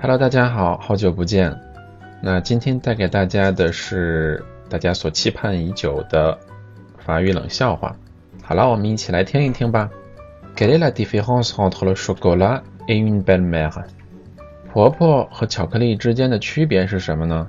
[0.00, 1.54] Hello，大家好，好久不见。
[2.22, 6.38] 那今天带给大家的是大家所期盼已久的
[6.98, 7.94] 法语冷笑话。
[8.42, 9.90] 好了，我们一起来听一听吧。
[10.56, 13.84] Quelle est la différence entre le chocolat et une belle-mère？
[14.76, 17.48] 婆婆和巧克力之间的区别是什么呢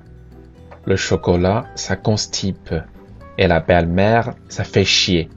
[0.86, 5.28] ？Le chocolat ça constipe，et la belle-mère ça fait chier。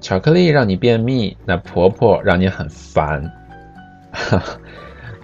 [0.00, 3.32] 巧克力让你便秘，那婆婆让你很烦。
[4.10, 4.58] 哈哈。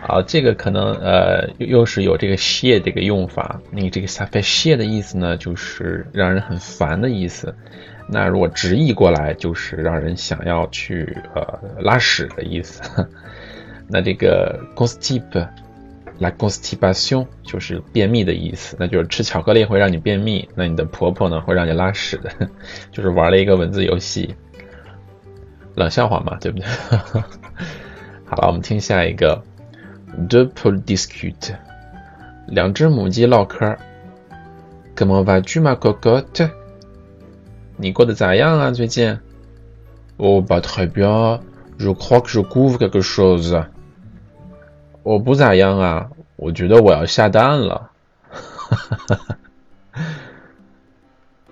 [0.00, 3.60] 好，这个可能呃又又是有这个谢这个用法。
[3.72, 7.52] 你这个 s a f 谢的意思呢，就是让人很烦的意思。
[8.08, 12.80] 那如果直译过来，就是让人想要去呃拉屎的意思。
[13.90, 15.48] 那这个 constip
[16.20, 18.76] La constipation 就是便秘的意思。
[18.78, 22.30] 那就是吃巧克力会让你便秘，那你的婆婆呢会让你拉屎的，
[22.92, 24.34] 就是玩了一个文字游戏，
[25.74, 26.66] 冷笑话嘛，对不对？
[28.26, 29.42] 好了，我们听下一个。
[30.28, 31.56] ，de p o u l e discute，
[32.46, 33.76] 两只母鸡唠嗑。
[34.94, 36.50] Comment vas-tu ma cocotte?
[37.76, 38.70] 你过得咋样啊？
[38.70, 39.18] 最近
[40.16, 41.40] ？Oh, pas très bien.
[41.76, 43.66] Je crois que je couvre quelque chose.
[45.04, 47.90] 我不咋样啊，我觉得我要下蛋了。
[48.30, 49.36] 哈哈哈哈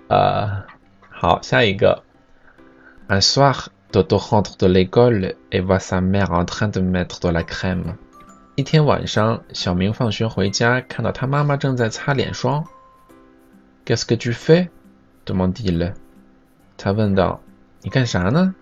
[0.09, 0.65] 啊，
[1.11, 2.01] 好，下一个。
[3.07, 7.43] Un soir, Toto rentre de l'école et voit sa mère en train de mettre de la
[7.43, 7.95] crème.
[8.55, 12.65] 一天晚上，小明放学回家，看到他妈妈正在擦脸霜。
[13.85, 14.69] Qu'est-ce que tu fais?
[15.27, 15.93] demande il.
[16.75, 17.39] 他问道
[17.83, 18.55] ：“你干啥呢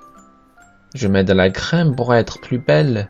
[0.94, 3.08] ？”Je mets de la crème pour être plus belle.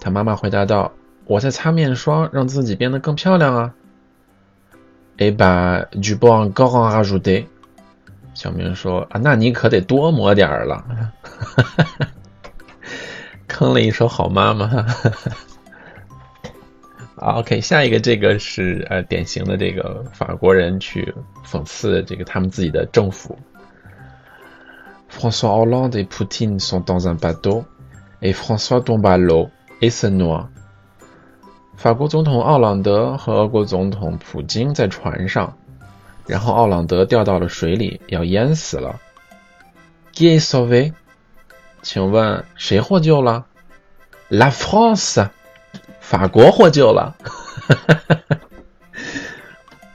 [0.00, 0.90] 他妈妈回答道
[1.26, 3.74] ：“我在擦面霜，让自己变得更漂亮啊。
[5.18, 7.44] ”Eh ben, tu peux encore en rajouter.
[8.32, 10.84] 小明说：“啊，那你可得多抹点儿了。”
[13.46, 14.86] 坑了一手好妈妈。
[17.16, 23.38] OK，下一个这个是呃典型的这个法国人去讽刺这个他们自己的政府。
[25.10, 27.64] François Hollande et Poutine sont dans un bateau
[28.22, 30.46] et François tombe à l'eau et se noie。
[31.76, 35.56] 法国总统奥朗德和俄国总统普京在船上，
[36.26, 39.00] 然后奥朗德掉到了水里，要淹死了。
[40.12, 40.92] Qui est sauvé？
[41.82, 43.46] 请问谁获救了
[44.28, 45.28] ？La France。
[46.00, 48.38] 法国获救了哈哈哈哈，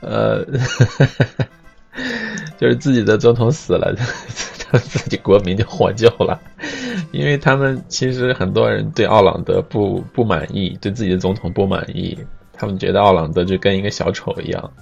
[0.00, 0.42] 呃，
[2.56, 3.94] 就是自己的总统死了，
[4.70, 6.40] 他自己国民就获救了，
[7.16, 12.16] 因为他们其实很多人对奥朗德不不满意，对自己的总统不满意，
[12.52, 14.72] 他们觉得奥朗德就跟一个小丑一样，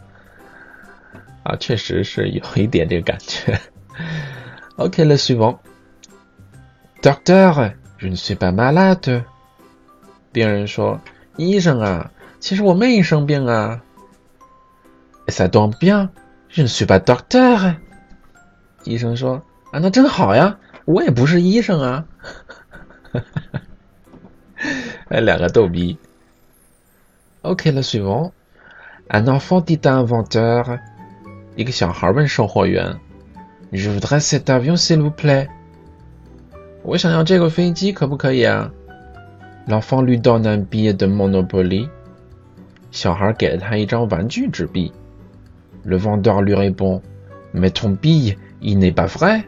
[1.44, 3.56] 啊，确实是有一点这个感觉。
[4.77, 9.23] OK，le suivant，Docteur，je ne suis pas malade。
[10.33, 11.00] 病人说。
[11.37, 13.83] 医生啊，其实我没生病啊。
[15.27, 16.11] Ça tombe bien,
[16.49, 17.75] je ne suis pas docteur。
[18.84, 19.43] 医生说
[19.73, 22.06] 啊，那真好呀，我也不是医生啊。
[25.09, 25.97] 哎，两个逗逼。
[27.41, 28.31] OK, le suivant.
[29.07, 30.80] Un enfant dit à un vendeur，
[31.56, 33.00] 一个小孩问售货员，
[33.72, 35.47] Je voudrais cet avion s'il vous plaît。
[36.84, 38.71] 我想要这个飞机，可不可以啊？
[39.68, 41.89] L'enfant lui donne un billet de Monopoly.
[42.92, 44.92] 小孩给了他一张玩具纸币。
[45.83, 47.01] Le vendeur lui répond,
[47.54, 49.44] mais ton billet, il n'est pas vrai.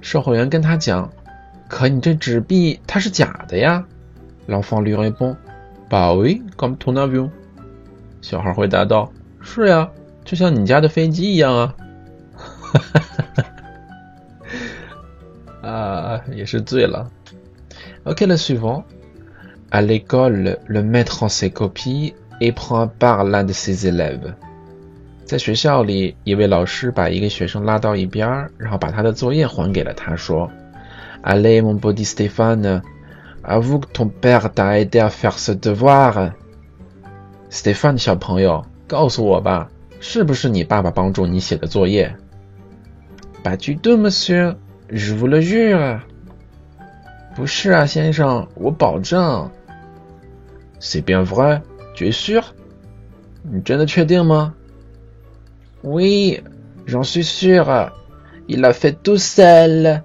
[0.00, 1.10] 售货员跟他讲，
[1.68, 3.84] 可你这纸币它是假的呀。
[4.48, 5.36] L'enfant lui répond,
[5.88, 7.30] bah oui, comme ton avion.
[8.20, 9.88] 小孩回答道，是呀，
[10.24, 11.74] 就像你家的飞机一样啊。
[15.62, 17.10] 啊，也是醉了。
[18.04, 18.84] Ok, le suivant.
[19.70, 24.34] À l'école, le maître en ses copies et prend par l'un de ses élèves.
[25.30, 30.50] 在学校里，一位老师把一个学生拉到一边，然后把他的作业还给了他，说
[31.22, 32.82] ：“Allez, mon petit Stéphane,
[33.44, 36.32] Avoue que ton père t'a aidé à faire ce devoir.
[37.48, 39.68] Stéphane 小朋友，告诉我吧，
[40.00, 42.14] 是不是你爸爸帮助你写的作业
[43.42, 44.56] ？Pas du tout, monsieur.
[44.88, 46.00] Je vous le jure.
[47.34, 49.48] 不是啊，先生，我保证。
[50.80, 51.62] C'est bien vrai.
[51.94, 52.42] Tu es sûr?
[53.42, 54.54] 你真的确定吗
[55.83, 56.41] ？Oui,
[56.85, 57.91] j'en suis sûr.
[58.47, 60.03] Il a fait tout seul.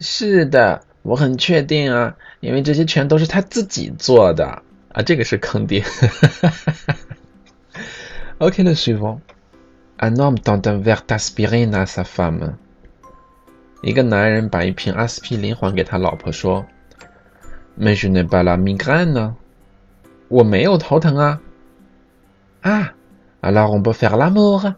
[0.00, 5.84] 是的，我很确定啊，因为这些全都是他自己做的啊，这个是坑爹。
[8.38, 9.20] OK, le suivant.
[9.98, 12.54] Un homme donne un verre d'aspirine à sa femme.
[13.82, 16.64] 一个男人把一瓶阿司匹林还给他老婆，说：“
[17.78, 19.34] Mais je n'ai pas la migraine.
[20.28, 21.40] 我没有头疼啊。”
[22.62, 22.92] Ah,
[23.45, 24.73] Alors on peut faire l'amour.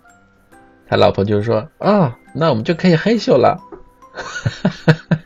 [0.89, 3.59] 他老婆就说：“啊，那我们就可以嘿咻了。”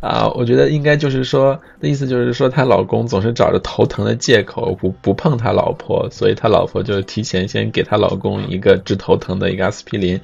[0.00, 10.20] 啊，我觉得应该就是说的意思就是说，她老公总是找着头疼的借口不不碰他老婆，所以他老婆就提前先给她老公一个治头疼的一个阿司匹林，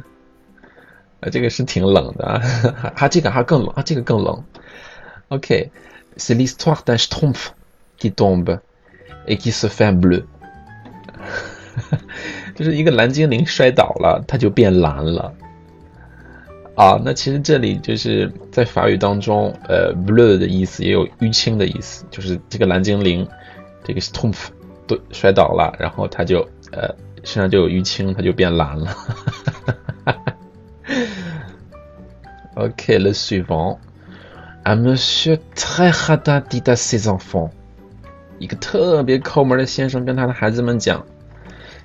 [1.19, 2.41] 啊，这个是挺冷的啊，
[2.95, 4.43] 还这个还更冷啊，这个更冷。
[5.29, 5.69] OK,
[6.15, 7.49] c'est l'histoire d'un schtroumpf
[7.99, 8.59] qui tombe
[9.27, 10.23] et qui se fait bleu，
[12.55, 15.33] 就是一个蓝精灵摔倒了，它就变蓝了。
[16.75, 23.27] 啊，那其实这里就是在法语当中，呃，blue 的意思也有淤青的意思，就是这个蓝精灵，
[23.83, 24.35] 这个 stump
[24.85, 26.87] 都摔倒了，然后它就呃
[27.23, 28.95] 身上就有淤青，它就变蓝了。
[32.55, 37.51] OK，le suivant，un monsieur très radin dit à ses enfants。
[38.39, 41.05] 一个特别抠门的先生跟他的孩子们讲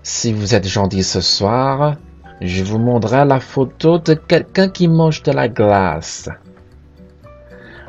[0.03, 1.97] ：“Si vous êtes gentil ce soir,
[2.41, 6.29] je vous montrerai la photo de quelqu'un qui mange de la glace。”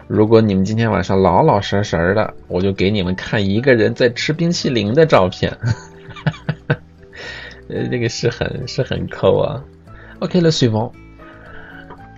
[0.07, 5.57] 如果你们今天晚上老老实实的，我就给你们看一个人在吃冰淇淋的照片。
[7.69, 9.63] 呃，这个是很是很抠啊。
[10.19, 10.91] OK，le suivant。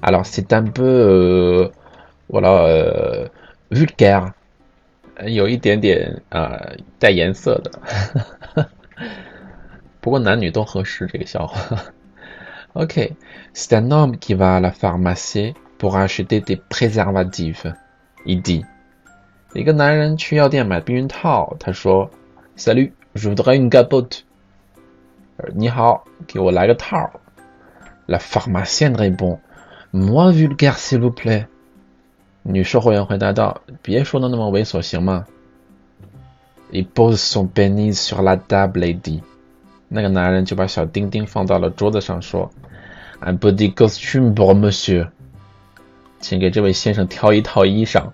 [0.00, 1.70] Alors c'est un peu,
[2.28, 3.28] voilà,
[3.70, 4.32] vulgaire，
[5.26, 6.60] 有一点点啊
[6.98, 8.68] 带颜色的。
[10.00, 11.82] 不过男女都合适这个笑话。
[12.74, 13.12] OK,
[13.54, 17.72] c'est un homme qui va à la pharmacie pour acheter des préservatifs.
[18.24, 18.64] Il dit
[19.54, 22.10] 一个男人去药店买避孕套，他说：“
[22.56, 24.20] Salut, je voudrais une capote。”
[25.54, 27.10] 你好，给我来个套。
[28.06, 29.38] La pharmacienne répond
[29.92, 31.46] Moins vulgaire, s'il vous plaît.
[32.42, 35.26] 女售货员回答道：“别说的那么猥琐，行吗？”
[36.70, 39.22] Il pose son pénis sur la table et dit
[39.88, 42.50] 那个男人就把小丁丁放到了桌子上，说：“
[43.20, 45.08] Un petit costume pour monsieur，
[46.20, 48.10] 请给这位先生挑一套衣裳。”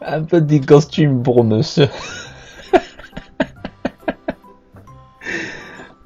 [0.00, 1.90] Un petit costume pour monsieur，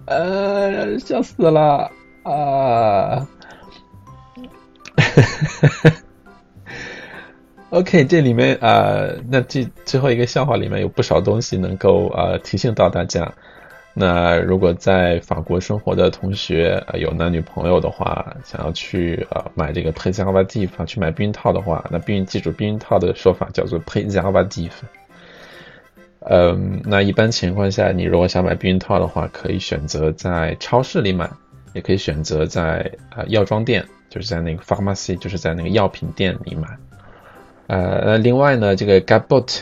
[0.07, 1.91] 呃，笑死了
[2.23, 3.27] 啊！
[7.69, 13.29] OK，这里面啊，那这最后一个笑话里面有不少东西能够啊提醒到大家。
[13.93, 24.71] 那如果在法国生活的同学有男女朋友的话，想要去呃买这个 preservative 去买避孕套的话，那避孕记住避孕套的说法叫做 preservative。
[26.29, 31.29] 嗯，那一般情况下，你如果想买避孕套的话，可以选择在超市里买，
[31.73, 36.67] 也可以选择在啊药妆店，就是在那个 pharmacy，就是在那个药品店里买。
[37.67, 39.61] 呃，另外呢，这个 gabot，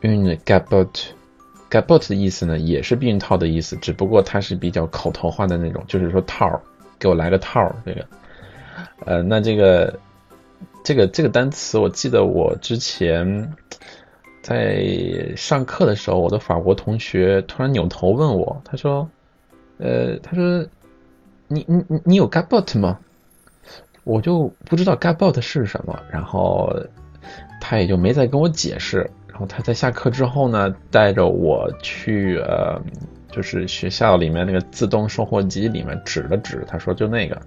[0.00, 6.60] 嗯，gabot，gabot 的意思呢，也是避孕套的意思，只不过它是比较口头化的那种，就是说套儿，
[6.98, 8.06] 给我来个套儿，这个。
[9.04, 9.98] 呃，那这个，
[10.84, 13.52] 这个这个单词，我记得我之前
[14.42, 19.08] 在上课的时候，我的法国同学突然扭头问我，他说，
[19.78, 20.66] 呃，他说，
[21.48, 22.98] 你你你你有 gabot 吗？
[24.04, 26.72] 我就不知道 gabot 是什么，然后。
[27.60, 32.80] 他也就没再跟我解释，然后他在下课之后呢，带着我去呃，
[33.32, 37.42] 就是学校里面那个自动售货机里面指了指，他说就那个，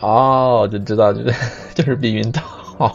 [0.00, 1.34] 哦，就知道就是
[1.76, 2.90] 就是避孕套，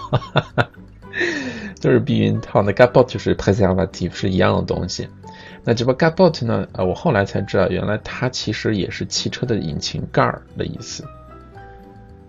[1.85, 2.63] 就是避孕套。
[2.63, 5.07] 那 gabot 就是 preservative 是一样的东西。
[5.63, 11.03] 那这个 gabot 呢，呃，我后来才知道，原来它其实也是汽车的引擎盖儿的意思。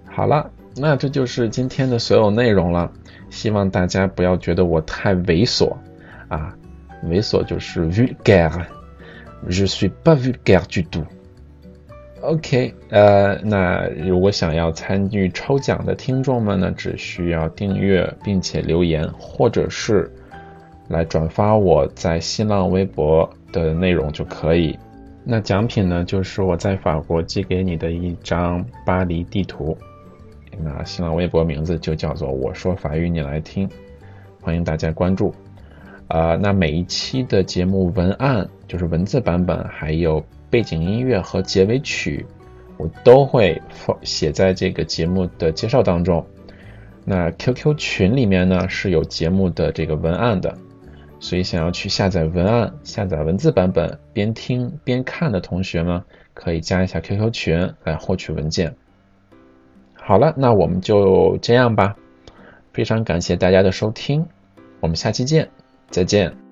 [0.05, 2.93] 好了，那这就是今天的所有内容了。
[3.31, 5.75] 希望大家不要觉得我太猥琐
[6.29, 6.55] 啊，
[7.07, 11.07] 猥琐就是 vulgaire，je suis pas vulgaire du tout。
[12.23, 20.11] OK，呃，那如果想要参与抽奖的听众们呢，只需要订阅并且留言，或者是
[20.89, 24.77] 来转发我在新浪微博的内容就可以。
[25.25, 29.77] 那奖品呢，就是我在法国寄给你的一张巴黎地图。
[30.59, 33.69] 那新浪微博名字就叫做“我说法语你来听”，
[34.41, 35.35] 欢迎大家关注。
[36.09, 42.25] 啊，那每一期的节目文案就是文字版本，还有背景音乐和结尾曲，
[42.77, 46.25] 我都会放写在这个节目的介绍当中。
[47.05, 50.57] 那 QQ 群里面呢是有节目的这个文案的，
[51.21, 58.75] 所以想要去下载文案、下载文字版本，边听边看的同学呢，可以加一下 QQ 群来获取文件。
[59.95, 61.97] 好了，那我们就这样吧。
[62.73, 64.27] 非常感谢大家的收听，
[64.81, 65.49] 我们下期见，
[65.91, 66.46] 再见。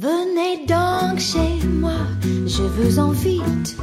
[0.00, 3.76] Venez donc chez moi, je vous invite.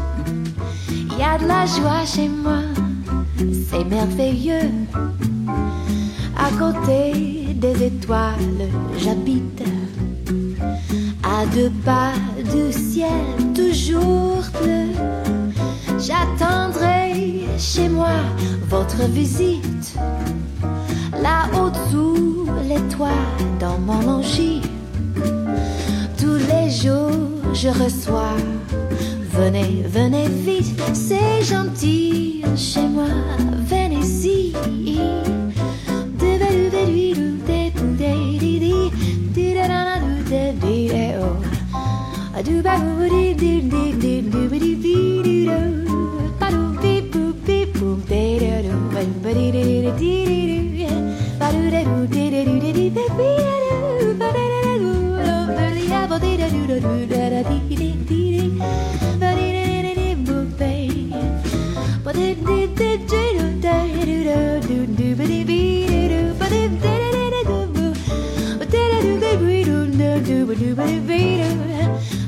[0.89, 2.61] Il y a de la joie chez moi,
[3.69, 4.71] c'est merveilleux.
[6.37, 9.61] À côté des étoiles, j'habite.
[11.21, 12.13] À deux pas
[12.49, 14.93] du ciel, toujours bleu.
[15.99, 18.15] J'attendrai chez moi
[18.69, 19.97] votre visite.
[21.21, 23.25] Là-haut sous les toits,
[23.59, 24.61] dans mon logis
[27.55, 28.35] je reçois.
[29.31, 33.07] Venez, venez vite, c'est gentil chez moi,
[33.67, 34.53] venez-y.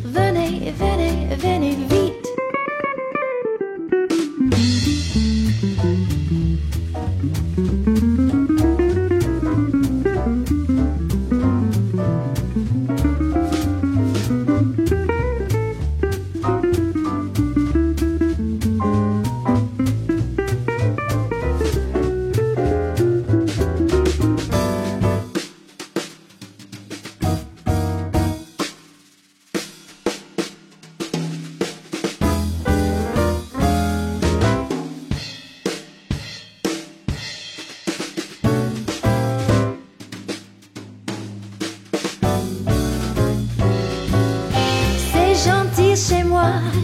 [0.04, 1.97] Venez, venez, venez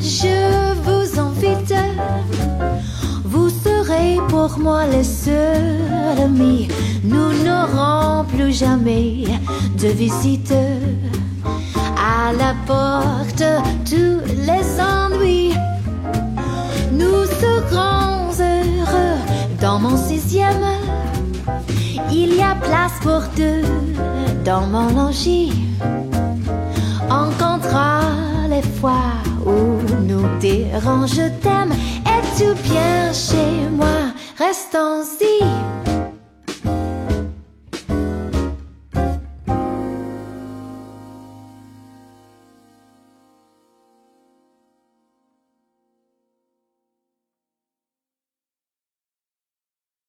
[0.02, 1.74] je vous invite.
[3.24, 5.82] Vous serez pour moi les seuls
[6.22, 6.68] amis.
[7.04, 9.26] Nous n'aurons plus jamais
[9.82, 10.54] de visite.
[11.98, 13.44] À la porte,
[13.90, 15.54] tous les ennuis.
[16.92, 19.18] Nous serons heureux
[19.62, 20.68] dans mon sixième.
[22.12, 23.64] Il y a place pour deux
[24.46, 25.54] dans mon logis.
[27.10, 28.02] On comptera
[28.50, 29.14] les fois
[29.46, 31.74] où nous dérange, je t'aime.
[32.06, 34.14] Es-tu bien chez moi?
[34.38, 35.93] Restons-y.